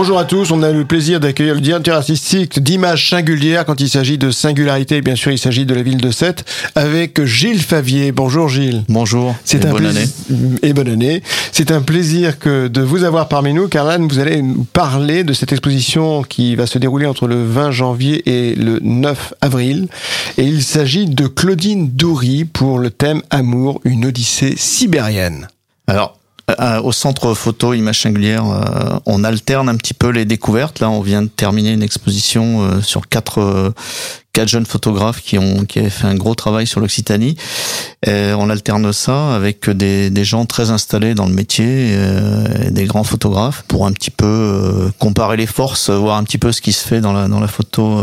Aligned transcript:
Bonjour 0.00 0.20
à 0.20 0.24
tous, 0.24 0.52
on 0.52 0.62
a 0.62 0.70
le 0.70 0.84
plaisir 0.84 1.18
d'accueillir 1.18 1.56
le 1.56 1.60
directeur 1.60 1.96
artistique 1.96 2.62
d'Images 2.62 3.10
Singulières 3.10 3.64
quand 3.64 3.80
il 3.80 3.88
s'agit 3.88 4.16
de 4.16 4.30
singularité, 4.30 5.00
bien 5.00 5.16
sûr 5.16 5.32
il 5.32 5.40
s'agit 5.40 5.66
de 5.66 5.74
la 5.74 5.82
ville 5.82 5.96
de 5.96 6.12
Sète, 6.12 6.44
avec 6.76 7.24
Gilles 7.24 7.60
Favier. 7.60 8.12
Bonjour 8.12 8.48
Gilles. 8.48 8.84
Bonjour, 8.88 9.34
c'est 9.44 9.66
un 9.66 9.72
bonne 9.72 9.86
année. 9.86 10.04
Et 10.62 10.72
bonne 10.72 10.86
année. 10.86 11.24
C'est 11.50 11.72
un 11.72 11.82
plaisir 11.82 12.38
que 12.38 12.68
de 12.68 12.80
vous 12.80 13.02
avoir 13.02 13.26
parmi 13.26 13.52
nous, 13.52 13.66
car 13.66 13.84
là 13.84 13.98
vous 13.98 14.20
allez 14.20 14.40
nous 14.40 14.62
parler 14.72 15.24
de 15.24 15.32
cette 15.32 15.50
exposition 15.50 16.22
qui 16.22 16.54
va 16.54 16.68
se 16.68 16.78
dérouler 16.78 17.06
entre 17.06 17.26
le 17.26 17.44
20 17.44 17.72
janvier 17.72 18.22
et 18.30 18.54
le 18.54 18.78
9 18.80 19.34
avril. 19.40 19.88
Et 20.36 20.44
il 20.44 20.62
s'agit 20.62 21.06
de 21.06 21.26
Claudine 21.26 21.90
Doury 21.90 22.44
pour 22.44 22.78
le 22.78 22.90
thème 22.90 23.20
Amour, 23.30 23.80
une 23.82 24.06
odyssée 24.06 24.54
sibérienne. 24.56 25.48
Alors, 25.88 26.17
euh, 26.50 26.80
au 26.80 26.92
centre 26.92 27.34
photo 27.34 27.74
image 27.74 28.00
singulière, 28.00 28.46
euh, 28.46 28.98
on 29.04 29.22
alterne 29.22 29.68
un 29.68 29.76
petit 29.76 29.94
peu 29.94 30.08
les 30.08 30.24
découvertes. 30.24 30.80
Là, 30.80 30.88
on 30.88 31.02
vient 31.02 31.22
de 31.22 31.28
terminer 31.28 31.72
une 31.72 31.82
exposition 31.82 32.62
euh, 32.62 32.80
sur 32.80 33.08
quatre 33.08 33.74
quatre 34.32 34.48
jeunes 34.48 34.66
photographes 34.66 35.20
qui 35.20 35.36
ont 35.36 35.64
qui 35.64 35.80
avaient 35.80 35.90
fait 35.90 36.06
un 36.06 36.14
gros 36.14 36.34
travail 36.34 36.66
sur 36.66 36.80
l'Occitanie. 36.80 37.36
On 38.06 38.50
alterne 38.50 38.92
ça 38.92 39.34
avec 39.34 39.68
des, 39.68 40.10
des 40.10 40.24
gens 40.24 40.46
très 40.46 40.70
installés 40.70 41.14
dans 41.14 41.26
le 41.26 41.32
métier, 41.32 41.96
des 42.70 42.84
grands 42.84 43.04
photographes, 43.04 43.64
pour 43.66 43.86
un 43.86 43.92
petit 43.92 44.10
peu 44.10 44.90
comparer 45.18 45.36
les 45.36 45.46
forces, 45.46 45.90
voir 45.90 46.16
un 46.16 46.22
petit 46.22 46.38
peu 46.38 46.52
ce 46.52 46.60
qui 46.60 46.72
se 46.72 46.86
fait 46.86 47.00
dans 47.00 47.12
la 47.12 47.26
dans 47.26 47.40
la 47.40 47.48
photo 47.48 47.98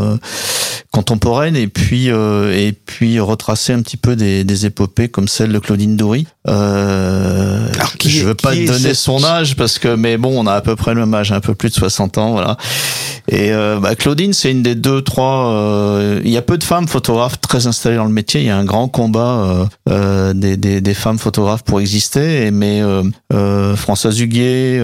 contemporaine, 0.92 1.56
et 1.56 1.68
puis 1.68 2.08
et 2.08 2.74
puis 2.86 3.20
retracer 3.20 3.72
un 3.72 3.82
petit 3.82 3.98
peu 3.98 4.16
des, 4.18 4.44
des 4.44 4.66
épopées 4.66 5.08
comme 5.08 5.30
celle 5.30 5.54
de 5.54 5.60
Claudine 5.60 5.96
Doury. 5.96 6.28
Euh, 6.48 7.68
je 8.06 8.26
veux 8.26 8.36
pas 8.36 8.54
te 8.54 8.68
donner 8.68 8.94
son 8.94 9.24
âge 9.24 9.56
parce 9.56 9.80
que, 9.80 9.96
mais 9.96 10.18
bon, 10.18 10.32
on 10.38 10.48
a 10.48 10.54
à 10.54 10.62
peu 10.62 10.76
près 10.76 10.94
le 10.94 11.00
même 11.00 11.14
âge, 11.14 11.32
un 11.32 11.40
peu 11.40 11.56
plus 11.56 11.70
de 11.70 11.76
60 11.76 12.18
ans, 12.18 12.32
voilà. 12.32 12.58
Et 13.28 13.52
euh, 13.52 13.80
bah, 13.80 13.96
Claudine, 13.96 14.34
c'est 14.34 14.52
une 14.52 14.62
des 14.62 14.76
deux, 14.76 15.02
trois. 15.02 15.52
Euh, 15.52 16.22
il 16.24 16.30
y 16.30 16.38
a 16.38 16.44
peu 16.44 16.58
de 16.58 16.64
femmes 16.64 16.88
photographes 16.88 17.42
très 17.42 17.66
installées 17.66 17.96
dans 17.96 18.06
le 18.06 18.12
métier. 18.12 18.42
Il 18.42 18.48
y 18.48 18.52
a 18.52 18.58
un 18.58 18.66
grand 18.66 18.88
combat 18.88 19.20
euh, 19.20 19.66
euh 19.90 20.34
des, 20.34 20.58
des, 20.58 20.82
des, 20.82 20.94
femmes 20.94 21.18
photographes 21.18 21.64
pour 21.64 21.80
exister. 21.80 22.46
Et, 22.46 22.52
mais 22.52 22.82
Françoise 23.76 24.20
Huguet, 24.20 24.80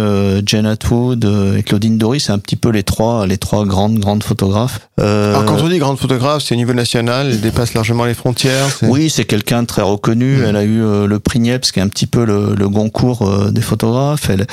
Jen 0.46 0.66
Atwood 0.66 1.30
et 1.58 1.64
Claudine 1.64 1.98
Dory, 1.98 2.20
c'est 2.22 2.32
un 2.32 2.40
petit 2.40 2.56
peu 2.56 2.70
les 2.70 2.84
trois, 2.84 3.28
les 3.28 3.38
trois 3.38 3.66
grandes, 3.66 4.00
grandes 4.00 4.24
photographes. 4.24 4.80
Alors 4.98 5.46
quand 5.46 5.62
on 5.62 5.68
dit 5.68 5.80
grande 5.80 5.98
photographe, 5.98 6.44
c'est 6.46 6.56
au 6.56 6.58
niveau 6.58 6.74
national, 6.74 7.28
elle 7.28 7.42
dépasse 7.42 7.74
largement 7.74 8.06
les 8.06 8.14
frontières. 8.14 8.68
Oui, 8.84 9.10
c'est 9.10 9.26
quelqu'un 9.26 9.64
de 9.64 9.68
très 9.68 9.82
reconnu. 9.82 10.38
Mmh. 10.38 10.46
Elle 10.46 10.56
a 10.56 10.64
eu 10.64 11.08
le 11.08 11.20
prix 11.20 11.40
Niepce, 11.40 11.72
qui 11.72 11.80
est 11.80 11.84
un 11.84 11.88
petit 11.88 12.08
peu 12.08 12.24
le, 12.24 12.56
le 12.56 12.70
Goncourt 12.70 13.52
des 13.52 13.62
photographes. 13.62 14.30
Elle, 14.30 14.46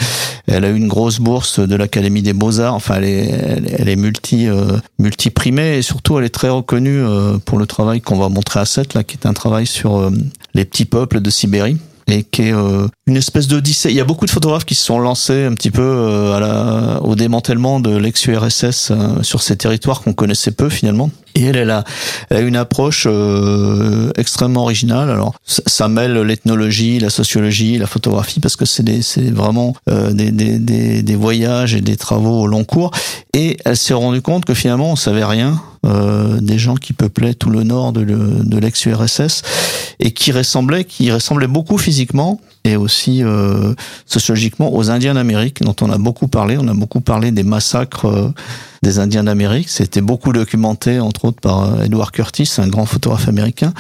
elle 0.46 0.64
a 0.64 0.70
eu 0.70 0.76
une 0.76 0.88
grosse 0.88 1.20
bourse 1.20 1.60
de 1.60 1.76
l'Académie 1.76 2.22
des 2.22 2.32
Beaux 2.32 2.60
Arts. 2.60 2.74
Enfin, 2.74 2.96
elle 2.96 3.04
est, 3.04 3.28
elle, 3.28 3.76
elle 3.78 3.88
est 3.88 3.96
multi 3.96 4.48
euh, 4.48 4.78
multi 4.98 5.30
primée 5.30 5.78
et 5.78 5.82
surtout 5.82 6.18
elle 6.18 6.24
est 6.24 6.34
très 6.34 6.48
reconnue 6.48 7.00
euh, 7.00 7.38
pour 7.38 7.58
le 7.58 7.66
travail 7.66 8.00
qu'on 8.00 8.18
va 8.18 8.28
montrer 8.28 8.60
à 8.60 8.64
7 8.64 8.94
là 8.94 9.04
qui 9.04 9.16
est 9.16 9.26
un 9.26 9.32
travail 9.32 9.66
sur 9.66 9.98
euh, 9.98 10.10
les 10.54 10.64
petits 10.64 10.84
peuples 10.84 11.20
de 11.20 11.30
Sibérie 11.30 11.78
et 12.08 12.22
qui 12.22 12.42
est 12.42 12.52
une 13.06 13.16
espèce 13.16 13.48
d'odyssée. 13.48 13.90
Il 13.90 13.96
y 13.96 14.00
a 14.00 14.04
beaucoup 14.04 14.26
de 14.26 14.30
photographes 14.30 14.64
qui 14.64 14.74
se 14.74 14.84
sont 14.84 14.98
lancés 14.98 15.44
un 15.44 15.54
petit 15.54 15.70
peu 15.70 16.32
à 16.34 16.40
la, 16.40 17.00
au 17.02 17.14
démantèlement 17.14 17.80
de 17.80 17.96
l'ex-URSS 17.96 18.92
sur 19.22 19.42
ces 19.42 19.56
territoires 19.56 20.00
qu'on 20.00 20.14
connaissait 20.14 20.50
peu 20.50 20.68
finalement. 20.68 21.10
Et 21.34 21.44
elle, 21.44 21.56
elle 21.56 21.70
a, 21.70 21.84
elle 22.30 22.36
a 22.38 22.40
une 22.40 22.56
approche 22.56 23.06
euh, 23.06 24.10
extrêmement 24.16 24.62
originale. 24.62 25.10
Alors, 25.10 25.34
ça, 25.44 25.88
mêle 25.88 26.14
l'ethnologie, 26.22 26.98
la 26.98 27.10
sociologie, 27.10 27.78
la 27.78 27.86
photographie, 27.86 28.40
parce 28.40 28.56
que 28.56 28.64
c'est 28.64 29.02
c'est 29.02 29.30
vraiment 29.30 29.74
euh, 29.88 30.12
des, 30.12 30.30
des, 30.30 30.58
des, 30.58 31.02
des, 31.02 31.16
voyages 31.16 31.74
et 31.74 31.80
des 31.80 31.96
travaux 31.96 32.42
au 32.42 32.46
long 32.46 32.64
cours. 32.64 32.90
Et 33.34 33.56
elle 33.64 33.76
s'est 33.76 33.94
rendue 33.94 34.22
compte 34.22 34.44
que 34.46 34.54
finalement, 34.54 34.92
on 34.92 34.96
savait 34.96 35.24
rien 35.24 35.60
euh, 35.88 36.40
des 36.40 36.58
gens 36.58 36.74
qui 36.74 36.92
peuplaient 36.92 37.34
tout 37.34 37.50
le 37.50 37.62
nord 37.62 37.92
de, 37.92 38.58
l'ex-URSS 38.58 39.42
et 40.00 40.12
qui 40.12 40.32
ressemblaient, 40.32 40.84
qui 40.84 41.10
ressemblaient 41.10 41.46
beaucoup 41.48 41.78
physiquement 41.78 42.40
et 42.68 42.76
aussi 42.76 43.22
euh, 43.22 43.74
sociologiquement 44.06 44.74
aux 44.74 44.90
Indiens 44.90 45.14
d'Amérique, 45.14 45.62
dont 45.62 45.74
on 45.80 45.90
a 45.90 45.98
beaucoup 45.98 46.28
parlé. 46.28 46.56
On 46.58 46.68
a 46.68 46.74
beaucoup 46.74 47.00
parlé 47.00 47.30
des 47.30 47.42
massacres 47.42 48.06
euh, 48.06 48.32
des 48.82 48.98
Indiens 48.98 49.24
d'Amérique. 49.24 49.68
C'était 49.68 50.00
beaucoup 50.00 50.32
documenté, 50.32 51.00
entre 51.00 51.26
autres, 51.26 51.40
par 51.40 51.64
euh, 51.64 51.84
Edward 51.84 52.10
Curtis, 52.10 52.50
un 52.58 52.68
grand 52.68 52.86
photographe 52.86 53.28
américain. 53.28 53.72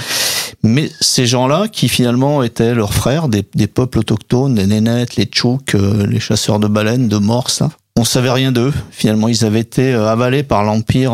Mais 0.62 0.90
ces 1.00 1.26
gens-là, 1.26 1.68
qui 1.68 1.88
finalement 1.88 2.42
étaient 2.42 2.74
leurs 2.74 2.94
frères, 2.94 3.28
des, 3.28 3.42
peuples 3.42 3.98
autochtones, 3.98 4.56
les 4.56 4.66
Nénètes, 4.66 5.16
les 5.16 5.26
Tchouks, 5.26 5.74
les 5.74 6.18
chasseurs 6.18 6.58
de 6.58 6.66
baleines, 6.66 7.06
de 7.06 7.18
morses, 7.18 7.62
hein, 7.62 7.70
on 7.98 8.04
savait 8.04 8.30
rien 8.30 8.52
d'eux. 8.52 8.72
Finalement, 8.90 9.28
ils 9.28 9.44
avaient 9.44 9.60
été 9.60 9.92
euh, 9.92 10.08
avalés 10.08 10.42
par 10.42 10.62
l'empire 10.64 11.12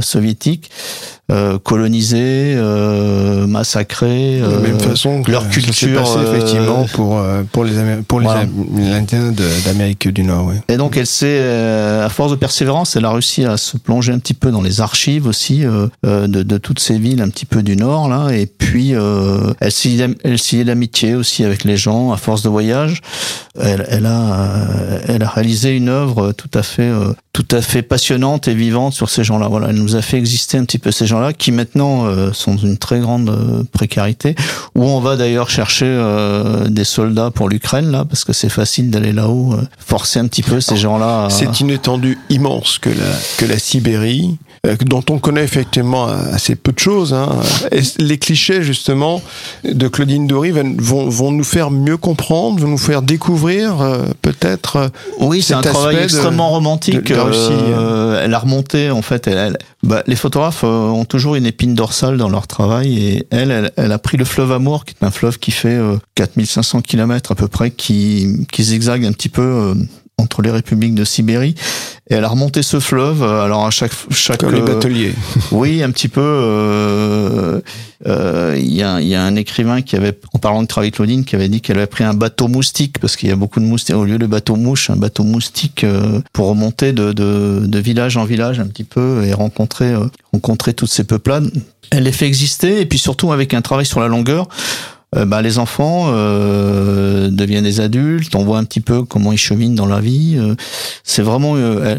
soviétique. 0.00 0.70
Euh, 1.32 1.58
colonisés, 1.58 2.52
euh, 2.54 3.46
massacrés. 3.46 4.40
de 4.40 4.58
même 4.58 4.76
euh, 4.76 4.78
façon 4.78 5.22
que 5.22 5.30
leur 5.30 5.48
culture 5.48 6.02
passé, 6.02 6.18
effectivement 6.18 6.84
pour 6.92 7.18
pour 7.50 7.64
les 7.64 7.72
pour 8.06 8.20
les 8.20 8.28
Indiens 8.28 9.32
d'Amérique 9.64 10.06
du 10.08 10.22
Nord. 10.22 10.48
Oui. 10.48 10.56
Et 10.68 10.76
donc 10.76 10.98
elle 10.98 11.06
s'est 11.06 11.40
à 11.40 12.10
force 12.10 12.30
de 12.30 12.36
persévérance, 12.36 12.96
elle 12.96 13.06
a 13.06 13.10
réussi 13.10 13.46
à 13.46 13.56
se 13.56 13.78
plonger 13.78 14.12
un 14.12 14.18
petit 14.18 14.34
peu 14.34 14.50
dans 14.50 14.60
les 14.60 14.82
archives 14.82 15.26
aussi 15.26 15.62
de, 15.62 16.26
de 16.26 16.58
toutes 16.58 16.78
ces 16.78 16.98
villes 16.98 17.22
un 17.22 17.30
petit 17.30 17.46
peu 17.46 17.62
du 17.62 17.74
Nord 17.74 18.10
là, 18.10 18.28
et 18.32 18.44
puis 18.44 18.90
elle 18.90 19.72
s'y 19.72 20.02
elle 20.24 20.38
s'y 20.38 20.62
d'amitié 20.62 21.14
aussi 21.14 21.42
avec 21.42 21.64
les 21.64 21.78
gens 21.78 22.12
à 22.12 22.18
force 22.18 22.42
de 22.42 22.50
voyage. 22.50 23.00
Elle, 23.58 23.86
elle 23.88 24.04
a 24.04 24.66
elle 25.08 25.22
a 25.22 25.28
réalisé 25.28 25.74
une 25.74 25.88
œuvre 25.88 26.32
tout 26.32 26.50
à 26.52 26.62
fait 26.62 26.92
tout 27.34 27.46
à 27.50 27.60
fait 27.60 27.82
passionnante 27.82 28.46
et 28.46 28.54
vivante 28.54 28.94
sur 28.94 29.10
ces 29.10 29.24
gens-là. 29.24 29.48
Voilà, 29.48 29.70
elle 29.70 29.74
nous 29.74 29.96
a 29.96 30.02
fait 30.02 30.18
exister 30.18 30.56
un 30.56 30.64
petit 30.64 30.78
peu 30.78 30.92
ces 30.92 31.04
gens 31.04 31.18
là 31.18 31.32
qui 31.32 31.50
maintenant 31.50 32.06
euh, 32.06 32.32
sont 32.32 32.54
d'une 32.54 32.78
très 32.78 33.00
grande 33.00 33.28
euh, 33.28 33.64
précarité, 33.72 34.36
où 34.76 34.84
on 34.84 35.00
va 35.00 35.16
d'ailleurs 35.16 35.50
chercher 35.50 35.86
euh, 35.88 36.68
des 36.68 36.84
soldats 36.84 37.32
pour 37.32 37.48
l'Ukraine, 37.48 37.90
là, 37.90 38.04
parce 38.04 38.22
que 38.22 38.32
c'est 38.32 38.48
facile 38.48 38.88
d'aller 38.88 39.12
là-haut, 39.12 39.56
forcer 39.78 40.20
un 40.20 40.28
petit 40.28 40.44
peu 40.44 40.60
ces 40.60 40.76
gens-là. 40.76 41.26
C'est 41.28 41.58
une 41.58 41.70
étendue 41.70 42.18
immense 42.30 42.78
que 42.78 42.90
la, 42.90 43.04
que 43.36 43.46
la 43.46 43.58
Sibérie, 43.58 44.38
dont 44.86 45.02
on 45.10 45.18
connaît 45.18 45.42
effectivement 45.42 46.06
assez 46.06 46.54
peu 46.54 46.70
de 46.70 46.78
choses. 46.78 47.12
Hein. 47.12 47.40
les 47.98 48.18
clichés, 48.18 48.62
justement, 48.62 49.20
de 49.64 49.88
Claudine 49.88 50.28
Dory 50.28 50.52
vont, 50.52 51.08
vont 51.08 51.32
nous 51.32 51.44
faire 51.44 51.72
mieux 51.72 51.96
comprendre, 51.96 52.60
vont 52.60 52.68
nous 52.68 52.78
faire 52.78 53.02
découvrir 53.02 53.74
peut-être. 54.22 54.90
Oui, 55.18 55.42
c'est 55.42 55.54
un 55.54 55.62
travail 55.62 55.96
extrêmement 55.96 56.50
romantique. 56.50 57.12
Elle 57.32 58.34
a 58.34 58.38
remonté, 58.38 58.90
en 58.90 59.02
fait, 59.02 59.30
bah, 59.82 60.02
les 60.06 60.16
photographes 60.16 60.64
ont 60.64 61.04
toujours 61.04 61.34
une 61.34 61.46
épine 61.46 61.74
dorsale 61.74 62.16
dans 62.16 62.28
leur 62.28 62.46
travail 62.46 62.98
et 62.98 63.26
elle, 63.30 63.72
elle, 63.76 63.92
a 63.92 63.98
pris 63.98 64.16
le 64.16 64.24
fleuve 64.24 64.52
Amour, 64.52 64.84
qui 64.84 64.94
est 65.00 65.04
un 65.04 65.10
fleuve 65.10 65.38
qui 65.38 65.50
fait 65.50 65.78
4500 66.14 66.78
euh, 66.78 66.80
km 66.82 67.32
à 67.32 67.34
peu 67.34 67.48
près, 67.48 67.70
qui, 67.70 68.46
qui 68.50 68.64
zigzague 68.64 69.04
un 69.04 69.12
petit 69.12 69.28
peu 69.28 69.42
euh, 69.42 69.74
entre 70.18 70.42
les 70.42 70.50
républiques 70.50 70.94
de 70.94 71.04
Sibérie 71.04 71.54
et 72.10 72.14
elle 72.14 72.24
a 72.24 72.28
remonté 72.28 72.62
ce 72.62 72.80
fleuve. 72.80 73.22
Euh, 73.22 73.44
alors 73.44 73.66
à 73.66 73.70
chaque 73.70 73.92
chaque 74.10 74.40
Comme 74.40 74.54
les 74.54 74.60
bateliers. 74.60 75.14
oui, 75.52 75.82
un 75.82 75.90
petit 75.90 76.08
peu. 76.08 76.20
Il 78.04 78.10
euh, 78.10 78.58
y, 78.58 78.82
a, 78.82 79.00
y 79.00 79.14
a 79.14 79.22
un 79.22 79.36
écrivain 79.36 79.80
qui 79.80 79.96
avait, 79.96 80.18
en 80.34 80.38
parlant 80.38 80.62
de 80.62 80.66
travail 80.66 80.90
Claudine, 80.90 81.24
qui 81.24 81.34
avait 81.34 81.48
dit 81.48 81.62
qu'elle 81.62 81.78
avait 81.78 81.86
pris 81.86 82.04
un 82.04 82.12
bateau 82.12 82.48
moustique 82.48 82.98
parce 82.98 83.16
qu'il 83.16 83.30
y 83.30 83.32
a 83.32 83.36
beaucoup 83.36 83.60
de 83.60 83.64
moustiques 83.64 83.96
au 83.96 84.04
lieu 84.04 84.18
de 84.18 84.26
bateau 84.26 84.56
mouche, 84.56 84.90
un 84.90 84.96
bateau 84.96 85.24
moustique 85.24 85.86
pour 86.34 86.48
remonter 86.48 86.92
de, 86.92 87.12
de, 87.12 87.62
de, 87.64 87.78
village 87.78 88.18
en 88.18 88.24
village 88.24 88.60
un 88.60 88.66
petit 88.66 88.84
peu 88.84 89.24
et 89.24 89.32
rencontrer 89.32 89.94
rencontrer 90.32 90.74
toutes 90.74 90.90
ces 90.90 91.04
peuplades. 91.04 91.50
Elle 91.90 92.04
les 92.04 92.12
fait 92.12 92.26
exister 92.26 92.80
et 92.80 92.86
puis 92.86 92.98
surtout 92.98 93.32
avec 93.32 93.54
un 93.54 93.62
travail 93.62 93.86
sur 93.86 94.00
la 94.00 94.08
longueur. 94.08 94.48
Euh, 95.16 95.24
bah, 95.24 95.42
les 95.42 95.58
enfants 95.58 96.06
euh, 96.08 97.28
deviennent 97.30 97.64
des 97.64 97.80
adultes, 97.80 98.34
on 98.34 98.44
voit 98.44 98.58
un 98.58 98.64
petit 98.64 98.80
peu 98.80 99.04
comment 99.04 99.32
ils 99.32 99.38
cheminent 99.38 99.74
dans 99.74 99.86
la 99.86 100.00
vie. 100.00 100.36
Euh, 100.38 100.54
c'est 101.02 101.22
vraiment 101.22 101.54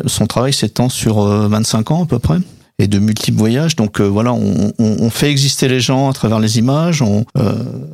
son 0.05 0.27
travail 0.27 0.53
s'étend 0.53 0.89
sur 0.89 1.21
25 1.21 1.91
ans 1.91 2.03
à 2.03 2.05
peu 2.05 2.19
près 2.19 2.37
et 2.79 2.87
de 2.87 2.99
multiples 2.99 3.37
voyages. 3.37 3.75
Donc 3.75 4.01
voilà, 4.01 4.33
on, 4.33 4.73
on, 4.79 4.97
on, 4.99 5.09
fait 5.09 5.31
exister 5.31 5.67
les 5.67 5.79
gens 5.79 6.09
à 6.09 6.13
travers 6.13 6.39
les 6.39 6.57
images. 6.57 7.01
On, 7.01 7.25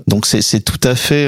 donc 0.08 0.26
c'est 0.26 0.62
tout 0.62 0.80
à 0.84 0.96
fait 0.96 1.28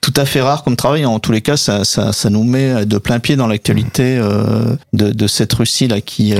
tout 0.00 0.20
à 0.20 0.24
fait 0.24 0.40
rare 0.40 0.64
comme 0.64 0.76
travail. 0.76 1.04
En 1.04 1.18
tous 1.18 1.32
les 1.32 1.42
cas, 1.42 1.56
ça, 1.56 1.84
ça, 1.84 2.12
ça 2.12 2.30
nous 2.30 2.44
met 2.44 2.86
de 2.86 2.98
plein 2.98 3.18
pied 3.18 3.36
dans 3.36 3.46
l'actualité 3.46 4.16
euh, 4.18 4.74
de, 4.92 5.10
de, 5.10 5.26
cette 5.26 5.52
Russie 5.52 5.86
là 5.86 6.00
qui 6.00 6.34
euh, 6.34 6.38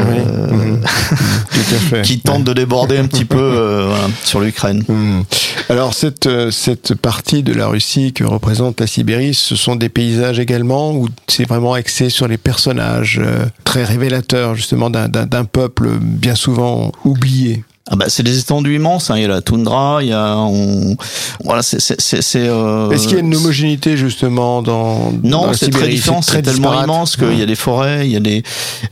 mhm. 0.50 0.82
qui 2.02 2.20
tente 2.20 2.44
de 2.44 2.52
déborder 2.52 2.96
un 2.96 3.06
petit 3.06 3.24
peu 3.24 3.38
euh, 3.38 3.86
voilà, 3.88 4.08
sur 4.24 4.40
l'Ukraine. 4.40 4.84
Mhm. 4.88 5.24
Alors 5.70 5.92
cette 5.92 6.26
euh, 6.26 6.50
cette 6.50 6.94
partie 6.94 7.42
de 7.42 7.52
la 7.52 7.66
Russie 7.66 8.14
que 8.14 8.24
représente 8.24 8.80
la 8.80 8.86
Sibérie, 8.86 9.34
ce 9.34 9.54
sont 9.54 9.76
des 9.76 9.90
paysages 9.90 10.38
également 10.38 10.92
où 10.92 11.08
c'est 11.26 11.46
vraiment 11.46 11.74
axé 11.74 12.08
sur 12.08 12.26
les 12.26 12.38
personnages 12.38 13.20
euh, 13.22 13.44
très 13.64 13.84
révélateurs 13.84 14.54
justement 14.54 14.88
d'un 14.88 15.44
peuple 15.44 15.77
bien 15.80 16.34
souvent 16.34 16.92
oublié. 17.04 17.64
ah 17.90 17.96
bah 17.96 18.06
c'est 18.08 18.22
des 18.22 18.38
étendues 18.38 18.76
immenses. 18.76 19.10
Hein. 19.10 19.16
Il 19.16 19.22
y 19.22 19.24
a 19.24 19.28
la 19.28 19.40
toundra, 19.40 20.00
il 20.02 20.08
y 20.08 20.12
a 20.12 20.36
on... 20.36 20.96
voilà 21.42 21.62
c'est 21.62 21.80
c'est 21.80 21.98
c'est. 22.00 22.46
Euh... 22.46 22.90
Est-ce 22.90 23.04
qu'il 23.08 23.16
y 23.16 23.20
a 23.20 23.24
une 23.24 23.34
homogénéité 23.34 23.96
justement 23.96 24.60
dans 24.60 25.12
Non, 25.22 25.52
c'est 25.54 25.70
très 25.70 25.88
différent. 25.88 26.20
C'est 26.20 26.42
tellement 26.42 26.82
immense 26.82 27.16
qu'il 27.16 27.38
y 27.38 27.42
a 27.42 27.46
des 27.46 27.54
forêts, 27.54 28.06
il 28.06 28.12
y 28.12 28.16
a 28.16 28.20
des 28.20 28.42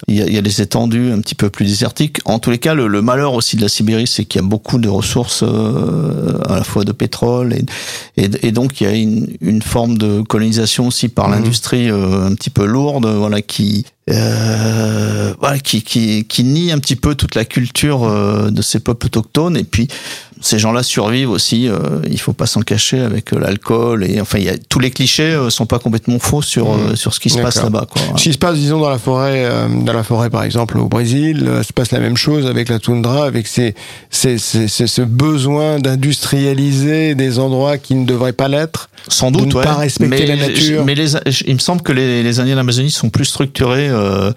il 0.09 0.15
y 0.17 0.23
a, 0.23 0.27
il 0.27 0.33
y 0.33 0.38
a 0.38 0.43
des 0.43 0.62
étendues 0.62 1.12
un 1.12 1.21
petit 1.21 1.35
peu 1.35 1.50
plus 1.50 1.67
désertiques. 1.67 2.21
En 2.25 2.38
tous 2.38 2.50
les 2.50 2.59
cas, 2.59 2.73
le, 2.75 2.87
le 2.87 3.03
malheur 3.03 3.35
aussi 3.35 3.56
de 3.56 3.62
la 3.62 3.69
Sibérie, 3.69 4.06
c'est 4.06 4.25
qu'il 4.25 4.41
y 4.41 4.44
a 4.44 4.49
beaucoup 4.49 4.79
de 4.79 4.88
ressources 4.88 5.43
euh, 5.43 6.38
à 6.49 6.56
la 6.56 6.65
fois 6.65 6.85
de 6.85 6.93
pétrole 6.93 7.53
et, 7.53 7.65
et, 8.17 8.31
et 8.47 8.53
donc 8.53 8.81
il 8.81 8.85
y 8.85 8.91
a 8.91 8.94
une, 8.94 9.27
une 9.43 9.61
forme 9.61 9.99
de 9.99 10.23
colonisation 10.23 10.87
aussi 10.87 11.09
par 11.09 11.29
mmh. 11.29 11.33
l'industrie 11.33 11.91
euh, 11.91 12.27
un 12.29 12.35
petit 12.35 12.50
peu 12.50 12.65
lourde, 12.65 13.06
voilà 13.06 13.43
qui 13.43 13.85
voilà, 14.08 15.58
qui, 15.62 15.82
qui, 15.82 16.25
qui 16.25 16.44
nie 16.44 16.73
un 16.73 16.79
petit 16.79 16.97
peu 16.97 17.14
toute 17.14 17.35
la 17.35 17.44
culture 17.44 18.05
euh, 18.05 18.50
de 18.50 18.62
ces 18.62 18.81
peuples 18.81 19.06
autochtones. 19.06 19.56
Et 19.56 19.64
puis 19.64 19.88
ces 20.41 20.59
gens-là 20.59 20.83
survivent 20.83 21.31
aussi. 21.31 21.69
Euh, 21.69 21.79
il 22.11 22.21
faut 22.21 22.33
pas 22.33 22.47
s'en 22.47 22.61
cacher 22.61 23.00
avec 23.00 23.33
euh, 23.33 23.38
l'alcool 23.38 24.05
et 24.05 24.21
enfin, 24.21 24.38
il 24.38 24.44
y 24.44 24.49
a, 24.49 24.56
tous 24.59 24.79
les 24.79 24.91
clichés 24.91 25.23
euh, 25.23 25.50
sont 25.50 25.67
pas 25.67 25.79
complètement 25.79 26.19
faux 26.19 26.43
sur 26.43 26.75
mmh. 26.75 26.97
sur 26.97 27.15
ce 27.15 27.21
qui 27.21 27.31
se 27.31 27.38
passe 27.38 27.62
là-bas. 27.62 27.87
Quoi. 27.91 28.03
Ce 28.17 28.23
qui 28.25 28.33
se 28.33 28.38
passe, 28.38 28.56
disons, 28.56 28.81
dans 28.81 28.91
la 28.91 28.99
forêt, 28.99 29.49
dans 29.85 29.93
la 29.93 30.03
forêt 30.03 30.31
par 30.31 30.43
exemple 30.43 30.79
au 30.79 30.88
Brésil, 30.88 31.49
se 31.62 31.73
passe 31.73 31.91
la 31.91 32.00
même 32.00 32.17
chose 32.17 32.47
avec 32.47 32.69
la 32.69 32.79
toundra, 32.79 33.25
avec 33.25 33.47
ces, 33.47 33.75
ces, 34.11 34.38
ces, 34.38 34.69
ce 34.69 35.03
besoin 35.03 35.79
d'industrialiser 35.79 37.15
des 37.15 37.38
endroits 37.38 37.79
qui 37.79 37.94
ne 37.94 38.05
devraient 38.05 38.33
pas 38.33 38.49
l'être. 38.49 38.88
Sans 39.09 39.31
doute, 39.31 39.43
de 39.43 39.49
ne 39.50 39.55
ouais. 39.55 39.65
pas 39.65 39.75
respecter 39.75 40.27
mais, 40.27 40.27
la 40.27 40.37
nature. 40.37 40.85
Mais 40.85 40.94
les, 40.94 41.12
il 41.47 41.55
me 41.55 41.61
semble 41.61 41.83
que 41.83 41.93
les, 41.93 42.23
les 42.23 42.41
Indiens 42.41 42.56
d'Amazonie 42.56 42.91
sont 42.91 43.09
plus 43.09 43.25
structurés. 43.25 43.88
Euh, 43.88 44.33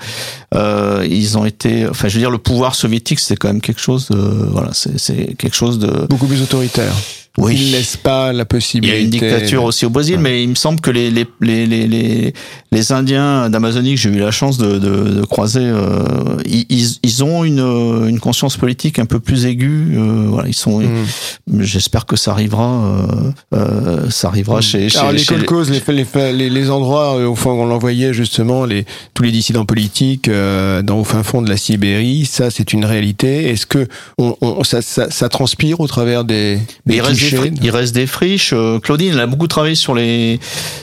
euh, 0.53 1.05
ils 1.09 1.37
ont 1.37 1.45
été, 1.45 1.87
enfin, 1.87 2.07
je 2.07 2.15
veux 2.15 2.19
dire, 2.19 2.29
le 2.29 2.37
pouvoir 2.37 2.75
soviétique, 2.75 3.19
c'est 3.19 3.35
quand 3.35 3.47
même 3.47 3.61
quelque 3.61 3.81
chose. 3.81 4.09
De, 4.09 4.17
voilà, 4.17 4.69
c'est 4.73 5.35
quelque 5.35 5.55
chose 5.55 5.79
de 5.79 5.88
beaucoup 6.09 6.27
plus 6.27 6.41
autoritaire. 6.41 6.93
Oui. 7.37 7.55
Il 7.57 7.71
laisse 7.71 7.95
pas 7.95 8.33
la 8.33 8.45
possibilité. 8.45 8.95
Il 8.95 8.99
y 8.99 9.01
a 9.01 9.03
une 9.03 9.09
dictature 9.09 9.63
aussi 9.63 9.85
au 9.85 9.89
Brésil, 9.89 10.15
ouais. 10.15 10.21
mais 10.21 10.43
il 10.43 10.49
me 10.49 10.55
semble 10.55 10.81
que 10.81 10.91
les 10.91 11.09
les 11.09 11.25
les 11.41 11.65
les 11.65 12.33
les, 12.71 12.91
Indiens 12.91 13.49
d'Amazonie 13.49 13.95
que 13.95 14.01
j'ai 14.01 14.09
eu 14.09 14.19
la 14.19 14.31
chance 14.31 14.57
de 14.57 14.79
de, 14.79 15.09
de 15.09 15.25
croiser, 15.25 15.61
euh, 15.63 16.03
ils 16.45 16.97
ils 17.03 17.23
ont 17.23 17.43
une 17.43 17.59
une 18.07 18.19
conscience 18.19 18.57
politique 18.57 18.99
un 18.99 19.05
peu 19.05 19.19
plus 19.19 19.45
aiguë. 19.45 19.97
Euh, 19.97 20.25
voilà, 20.27 20.47
ils 20.47 20.53
sont. 20.53 20.79
Mm. 20.79 21.61
J'espère 21.61 22.05
que 22.05 22.15
ça 22.15 22.31
arrivera. 22.31 22.65
Euh, 22.65 23.31
euh 23.53 24.09
ça 24.09 24.27
arrivera 24.27 24.59
mm. 24.59 24.63
chez. 24.63 24.87
Alors 24.97 25.11
chez, 25.11 25.17
les 25.17 25.45
colcos, 25.45 25.69
les, 25.69 25.81
les 25.87 26.33
les 26.33 26.49
les 26.49 26.69
endroits 26.69 27.15
au 27.27 27.35
fond 27.35 27.51
on 27.51 27.65
l'envoyait 27.65 28.13
justement 28.13 28.65
les 28.65 28.85
tous 29.13 29.23
les 29.23 29.31
dissidents 29.31 29.65
politiques 29.65 30.27
euh, 30.27 30.81
dans 30.81 30.99
au 30.99 31.03
fin 31.03 31.23
fond 31.23 31.41
de 31.41 31.49
la 31.49 31.57
Sibérie, 31.57 32.25
ça 32.25 32.51
c'est 32.51 32.73
une 32.73 32.85
réalité. 32.85 33.49
Est-ce 33.49 33.65
que 33.65 33.87
on, 34.17 34.35
on 34.41 34.63
ça, 34.63 34.81
ça, 34.81 35.09
ça 35.09 35.29
transpire 35.29 35.79
au 35.79 35.87
travers 35.87 36.23
des, 36.23 36.59
des 36.85 37.01
il 37.21 37.39
reste, 37.39 37.53
des 37.53 37.65
il 37.65 37.71
reste 37.71 37.95
des 37.95 38.07
friches. 38.07 38.51
Euh, 38.53 38.79
Claudine, 38.79 39.13
elle 39.13 39.19
a 39.19 39.27
beaucoup 39.27 39.47
travaillé 39.47 39.75
sur 39.75 39.95
les, 39.95 40.39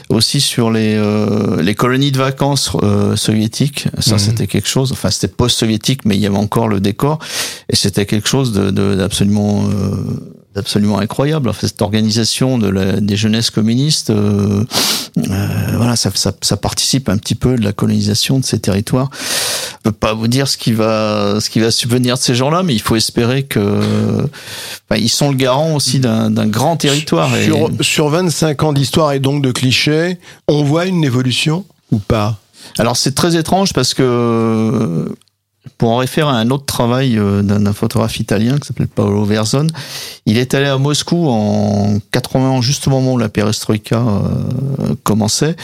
aussi 0.09 0.41
sur 0.41 0.71
les, 0.71 0.95
euh, 0.95 1.61
les 1.61 1.75
colonies 1.75 2.11
de 2.11 2.17
vacances 2.17 2.71
euh, 2.83 3.15
soviétiques. 3.15 3.87
Ça, 3.99 4.15
mmh. 4.15 4.19
c'était 4.19 4.47
quelque 4.47 4.67
chose. 4.67 4.91
Enfin, 4.91 5.09
c'était 5.11 5.33
post-soviétique, 5.33 6.05
mais 6.05 6.15
il 6.15 6.21
y 6.21 6.25
avait 6.25 6.37
encore 6.37 6.67
le 6.67 6.79
décor, 6.79 7.19
et 7.69 7.75
c'était 7.75 8.05
quelque 8.05 8.27
chose 8.27 8.51
de, 8.51 8.71
d'absolument 8.95 9.69
absolument 10.57 10.99
incroyable. 10.99 11.49
Enfin, 11.49 11.67
cette 11.67 11.81
organisation 11.81 12.57
de 12.57 12.67
la, 12.67 12.99
des 12.99 13.15
jeunesses 13.15 13.49
communistes, 13.49 14.09
euh, 14.09 14.63
euh, 15.17 15.47
voilà, 15.75 15.95
ça, 15.95 16.11
ça, 16.13 16.31
ça, 16.41 16.57
participe 16.57 17.09
un 17.09 17.17
petit 17.17 17.35
peu 17.35 17.55
de 17.55 17.63
la 17.63 17.73
colonisation 17.73 18.39
de 18.39 18.45
ces 18.45 18.59
territoires. 18.59 19.09
Je 19.13 19.75
peux 19.83 19.91
pas 19.91 20.13
vous 20.13 20.27
dire 20.27 20.47
ce 20.47 20.57
qui 20.57 20.73
va, 20.73 21.39
ce 21.39 21.49
qui 21.49 21.59
va 21.59 21.71
subvenir 21.71 22.15
de 22.15 22.19
ces 22.19 22.35
gens-là, 22.35 22.63
mais 22.63 22.73
il 22.73 22.81
faut 22.81 22.95
espérer 22.95 23.43
que, 23.43 24.27
ils 24.95 25.09
sont 25.09 25.29
le 25.29 25.37
garant 25.37 25.75
aussi 25.75 25.99
d'un 25.99 26.29
grand 26.47 26.77
territoire. 26.77 27.29
Sur, 27.43 27.69
et... 27.69 27.83
sur 27.83 28.09
25 28.09 28.63
ans 28.63 28.73
d'histoire 28.73 29.13
et 29.13 29.19
donc 29.19 29.41
de 29.41 29.51
clichés, 29.51 30.19
on 30.47 30.63
voit 30.63 30.85
une 30.85 31.03
évolution 31.03 31.65
ou 31.91 31.99
pas? 31.99 32.37
Alors 32.77 32.97
c'est 32.97 33.15
très 33.15 33.35
étrange 33.37 33.73
parce 33.73 33.93
que 33.93 35.07
pour 35.77 35.91
en 35.91 35.97
référer 35.97 36.29
à 36.29 36.33
un 36.33 36.49
autre 36.49 36.65
travail 36.65 37.17
euh, 37.17 37.41
d'un 37.41 37.73
photographe 37.73 38.19
italien 38.19 38.57
qui 38.57 38.67
s'appelle 38.67 38.87
Paolo 38.87 39.23
Verzon, 39.25 39.67
il 40.25 40.37
est 40.37 40.53
allé 40.53 40.65
à 40.65 40.77
Moscou 40.77 41.27
en 41.27 41.99
80 42.11 42.61
juste 42.61 42.87
au 42.87 42.91
moment 42.91 43.13
où 43.13 43.17
la 43.17 43.29
perestroïka 43.29 43.97
euh, 43.97 44.95
commençait, 45.03 45.55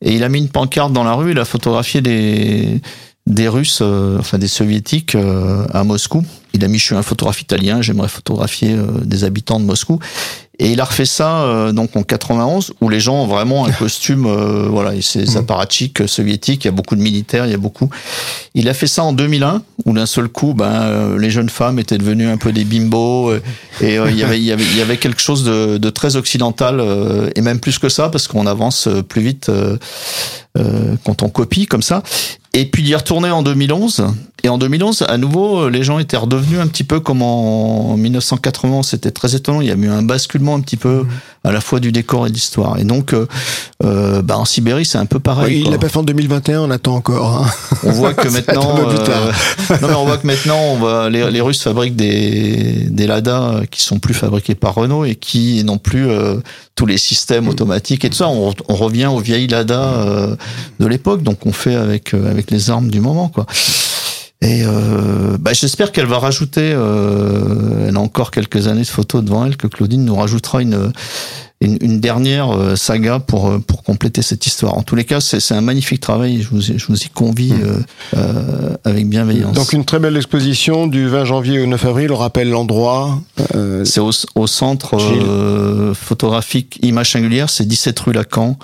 et 0.00 0.14
il 0.14 0.24
a 0.24 0.28
mis 0.28 0.38
une 0.38 0.48
pancarte 0.48 0.92
dans 0.92 1.04
la 1.04 1.12
rue, 1.12 1.32
il 1.32 1.38
a 1.38 1.44
photographié 1.44 2.00
des, 2.00 2.80
des 3.26 3.48
Russes, 3.48 3.80
euh, 3.82 4.18
enfin 4.18 4.38
des 4.38 4.48
Soviétiques 4.48 5.16
à 5.72 5.84
Moscou. 5.84 6.24
Il 6.58 6.64
a 6.64 6.68
mis, 6.68 6.78
je 6.78 6.86
suis 6.86 6.94
un 6.96 7.02
photographe 7.02 7.40
italien, 7.40 7.82
j'aimerais 7.82 8.08
photographier 8.08 8.72
euh, 8.72 8.86
des 9.04 9.22
habitants 9.22 9.60
de 9.60 9.64
Moscou. 9.64 10.00
Et 10.60 10.72
il 10.72 10.80
a 10.80 10.84
refait 10.84 11.04
ça 11.04 11.42
euh, 11.42 11.70
donc 11.70 11.94
en 11.94 12.02
91 12.02 12.72
où 12.80 12.88
les 12.88 12.98
gens 12.98 13.22
ont 13.22 13.26
vraiment 13.28 13.66
un 13.66 13.70
costume, 13.78 14.26
euh, 14.26 14.66
voilà, 14.68 14.90
c'est 15.00 15.20
des 15.20 15.36
apparatchiks 15.36 16.08
soviétiques. 16.08 16.64
Il 16.64 16.68
y 16.68 16.70
a 16.70 16.72
beaucoup 16.72 16.96
de 16.96 17.00
militaires, 17.00 17.46
il 17.46 17.52
y 17.52 17.54
a 17.54 17.58
beaucoup. 17.58 17.90
Il 18.54 18.68
a 18.68 18.74
fait 18.74 18.88
ça 18.88 19.04
en 19.04 19.12
2001 19.12 19.62
où 19.84 19.92
d'un 19.92 20.06
seul 20.06 20.28
coup, 20.28 20.54
ben 20.54 20.64
euh, 20.64 21.18
les 21.18 21.30
jeunes 21.30 21.48
femmes 21.48 21.78
étaient 21.78 21.98
devenues 21.98 22.28
un 22.28 22.38
peu 22.38 22.50
des 22.50 22.64
bimbos 22.64 23.34
et 23.80 23.94
il 23.94 24.16
y 24.16 24.24
avait 24.24 24.38
il 24.38 24.44
y 24.44 24.52
avait 24.52 24.64
il 24.64 24.76
y 24.76 24.80
avait 24.80 24.96
quelque 24.96 25.20
chose 25.20 25.44
de, 25.44 25.78
de 25.78 25.90
très 25.90 26.16
occidental 26.16 26.82
et 27.36 27.40
même 27.40 27.60
plus 27.60 27.78
que 27.78 27.88
ça 27.88 28.08
parce 28.08 28.26
qu'on 28.26 28.46
avance 28.46 28.88
plus 29.08 29.22
vite 29.22 29.50
quand 31.04 31.22
on 31.22 31.28
copie 31.28 31.66
comme 31.66 31.82
ça. 31.82 32.02
Et 32.54 32.66
puis 32.66 32.82
d'y 32.82 32.94
retourner 32.96 33.30
en 33.30 33.42
2011. 33.42 34.06
Et 34.44 34.48
en 34.48 34.58
2011, 34.58 35.04
à 35.08 35.18
nouveau, 35.18 35.68
les 35.68 35.82
gens 35.82 35.98
étaient 35.98 36.16
redevenus 36.16 36.60
un 36.60 36.68
petit 36.68 36.84
peu 36.84 37.00
comme 37.00 37.22
en 37.22 37.96
1980. 37.96 38.84
C'était 38.84 39.10
très 39.10 39.34
étonnant. 39.34 39.60
Il 39.60 39.66
y 39.66 39.72
a 39.72 39.74
eu 39.74 39.88
un 39.88 40.02
basculement 40.02 40.54
un 40.54 40.60
petit 40.60 40.76
peu 40.76 41.04
à 41.44 41.50
la 41.50 41.60
fois 41.60 41.80
du 41.80 41.92
décor 41.92 42.26
et 42.26 42.30
de 42.30 42.34
l'histoire. 42.34 42.78
Et 42.78 42.84
donc, 42.84 43.14
euh, 43.14 44.22
bah 44.22 44.38
en 44.38 44.44
Sibérie, 44.44 44.84
c'est 44.84 44.98
un 44.98 45.06
peu 45.06 45.18
pareil. 45.18 45.56
Oui, 45.56 45.62
il 45.66 45.70
l'a 45.70 45.78
pas 45.78 45.88
fait 45.88 45.98
en 45.98 46.02
2021. 46.02 46.62
On 46.62 46.70
attend 46.70 46.94
encore. 46.94 47.42
Hein. 47.42 47.46
On 47.82 47.90
voit 47.90 48.14
que 48.14 48.28
maintenant, 48.32 48.76
euh, 48.78 49.32
non 49.82 49.88
mais 49.88 49.94
on 49.94 50.04
voit 50.04 50.18
que 50.18 50.26
maintenant, 50.26 50.58
on 50.58 50.76
va, 50.78 51.10
les, 51.10 51.30
les 51.30 51.40
Russes 51.40 51.62
fabriquent 51.62 51.96
des 51.96 52.86
des 52.90 53.06
Lada 53.06 53.62
qui 53.70 53.82
sont 53.82 53.98
plus 53.98 54.14
fabriqués 54.14 54.54
par 54.54 54.74
Renault 54.74 55.04
et 55.04 55.14
qui 55.14 55.64
n'ont 55.64 55.78
plus 55.78 56.08
euh, 56.08 56.36
tous 56.74 56.86
les 56.86 56.98
systèmes 56.98 57.48
automatiques 57.48 58.04
et 58.04 58.10
tout 58.10 58.16
ça. 58.16 58.28
On, 58.28 58.52
on 58.68 58.74
revient 58.74 59.06
aux 59.06 59.20
vieilles 59.20 59.48
Lada 59.48 59.80
euh, 59.80 60.36
de 60.78 60.86
l'époque. 60.86 61.22
Donc, 61.22 61.46
on 61.46 61.52
fait 61.52 61.74
avec 61.74 62.14
avec 62.14 62.50
les 62.50 62.70
armes 62.70 62.88
du 62.88 63.00
moment, 63.00 63.28
quoi. 63.28 63.46
Et 64.40 64.62
euh, 64.64 65.36
bah, 65.38 65.52
j'espère 65.52 65.90
qu'elle 65.90 66.06
va 66.06 66.18
rajouter, 66.18 66.72
euh, 66.72 67.88
elle 67.88 67.96
a 67.96 68.00
encore 68.00 68.30
quelques 68.30 68.68
années 68.68 68.82
de 68.82 68.86
photos 68.86 69.24
devant 69.24 69.44
elle, 69.44 69.56
que 69.56 69.66
Claudine 69.66 70.04
nous 70.04 70.14
rajoutera 70.14 70.62
une, 70.62 70.92
une, 71.60 71.76
une 71.80 71.98
dernière 71.98 72.56
euh, 72.56 72.76
saga 72.76 73.18
pour, 73.18 73.60
pour 73.66 73.82
compléter 73.82 74.22
cette 74.22 74.46
histoire. 74.46 74.78
En 74.78 74.84
tous 74.84 74.94
les 74.94 75.02
cas, 75.02 75.20
c'est 75.20 75.54
un 75.54 75.60
magnifique 75.60 75.98
travail, 75.98 76.40
je 76.40 76.50
vous, 76.50 76.60
je 76.60 76.86
vous 76.86 77.02
y 77.02 77.08
convie 77.08 77.52
mmh. 77.52 77.84
euh, 78.16 78.76
avec 78.84 79.08
bienveillance. 79.08 79.56
Donc 79.56 79.72
une 79.72 79.84
très 79.84 79.98
belle 79.98 80.16
exposition 80.16 80.86
du 80.86 81.08
20 81.08 81.24
janvier 81.24 81.60
au 81.60 81.66
9 81.66 81.84
avril, 81.86 82.12
on 82.12 82.16
rappelle 82.16 82.48
l'endroit. 82.48 83.18
Euh... 83.56 83.84
C'est 83.84 83.98
au, 83.98 84.10
au, 84.36 84.46
centre 84.46 84.96
photographique 85.94 86.78
Image 86.82 87.10
Singulière, 87.10 87.50
c'est 87.50 87.66
17 87.66 87.98
rue 87.98 88.12
Lacan, 88.12 88.56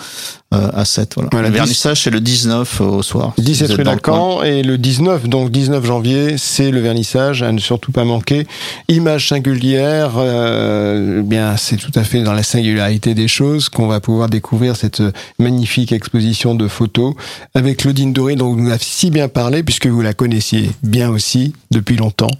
à 0.74 0.84
7. 0.84 1.14
Voilà. 1.14 1.28
voilà 1.32 1.48
le 1.48 1.54
vernissage, 1.54 2.02
c'est 2.02 2.10
le 2.10 2.20
19 2.20 2.80
au 2.80 3.02
soir. 3.02 3.34
17 3.38 3.72
rue 3.72 3.82
Lacan 3.84 4.42
et 4.42 4.62
le 4.62 4.78
19, 4.78 5.28
donc 5.28 5.50
19 5.50 5.84
janvier, 5.84 6.36
c'est 6.38 6.70
le 6.70 6.80
vernissage, 6.80 7.42
à 7.42 7.52
ne 7.52 7.58
surtout 7.58 7.92
pas 7.92 8.04
manquer. 8.04 8.46
Image 8.88 9.28
singulière, 9.28 10.12
euh, 10.16 11.22
bien, 11.22 11.56
c'est 11.56 11.76
tout 11.76 11.92
à 11.94 12.04
fait 12.04 12.22
dans 12.22 12.32
la 12.32 12.42
singularité 12.42 13.14
des 13.14 13.28
choses 13.28 13.68
qu'on 13.68 13.86
va 13.86 14.00
pouvoir 14.00 14.28
découvrir 14.28 14.76
cette 14.76 15.02
magnifique 15.38 15.92
exposition 15.92 16.54
de 16.54 16.68
photos 16.68 17.14
avec 17.54 17.78
Claudine 17.78 18.12
Doré, 18.12 18.36
dont 18.36 18.54
vous 18.54 18.68
avez 18.68 18.78
si 18.80 19.10
bien 19.10 19.28
parlé, 19.28 19.62
puisque 19.62 19.86
vous 19.86 20.02
la 20.02 20.14
connaissiez 20.14 20.70
bien 20.82 21.10
aussi 21.10 21.52
depuis 21.70 21.96
longtemps. 21.96 22.30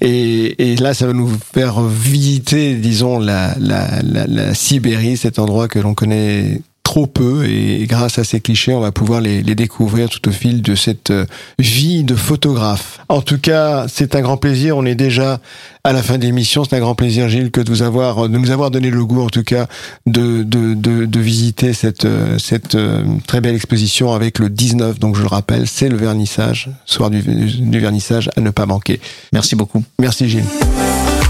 Et, 0.00 0.72
et 0.72 0.76
là, 0.76 0.94
ça 0.94 1.06
va 1.06 1.12
nous 1.12 1.30
faire 1.52 1.80
visiter, 1.82 2.74
disons, 2.74 3.18
la, 3.18 3.54
la, 3.58 4.02
la, 4.02 4.26
la 4.26 4.54
Sibérie, 4.54 5.16
cet 5.16 5.38
endroit 5.38 5.68
que 5.68 5.78
l'on 5.78 5.94
connaît 5.94 6.60
trop 6.86 7.08
peu 7.08 7.44
et 7.46 7.84
grâce 7.88 8.20
à 8.20 8.22
ces 8.22 8.38
clichés, 8.40 8.72
on 8.72 8.78
va 8.78 8.92
pouvoir 8.92 9.20
les, 9.20 9.42
les, 9.42 9.56
découvrir 9.56 10.08
tout 10.08 10.28
au 10.28 10.30
fil 10.30 10.62
de 10.62 10.76
cette 10.76 11.12
vie 11.58 12.04
de 12.04 12.14
photographe. 12.14 13.00
En 13.08 13.22
tout 13.22 13.38
cas, 13.38 13.86
c'est 13.88 14.14
un 14.14 14.20
grand 14.20 14.36
plaisir. 14.36 14.76
On 14.76 14.86
est 14.86 14.94
déjà 14.94 15.40
à 15.82 15.92
la 15.92 16.00
fin 16.00 16.16
de 16.16 16.22
l'émission. 16.22 16.62
C'est 16.62 16.76
un 16.76 16.78
grand 16.78 16.94
plaisir, 16.94 17.28
Gilles, 17.28 17.50
que 17.50 17.60
de 17.60 17.70
vous 17.70 17.82
avoir, 17.82 18.28
de 18.28 18.38
nous 18.38 18.52
avoir 18.52 18.70
donné 18.70 18.90
le 18.90 19.04
goût, 19.04 19.20
en 19.20 19.28
tout 19.28 19.42
cas, 19.42 19.66
de, 20.06 20.44
de, 20.44 20.74
de, 20.74 21.06
de 21.06 21.20
visiter 21.20 21.72
cette, 21.72 22.06
cette 22.38 22.78
très 23.26 23.40
belle 23.40 23.56
exposition 23.56 24.12
avec 24.12 24.38
le 24.38 24.48
19. 24.48 25.00
Donc, 25.00 25.16
je 25.16 25.22
le 25.22 25.28
rappelle, 25.28 25.66
c'est 25.66 25.88
le 25.88 25.96
vernissage, 25.96 26.70
soir 26.84 27.10
du, 27.10 27.20
du 27.20 27.80
vernissage 27.80 28.30
à 28.36 28.40
ne 28.40 28.50
pas 28.50 28.64
manquer. 28.64 29.00
Merci 29.32 29.56
beaucoup. 29.56 29.82
Merci, 29.98 30.28
Gilles. 30.28 30.44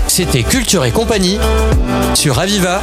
C'était 0.07 0.43
Culture 0.43 0.85
et 0.85 0.93
compagnie 0.93 1.39
sur 2.15 2.39
Aviva. 2.39 2.83